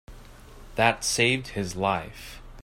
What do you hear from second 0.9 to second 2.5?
saved his life.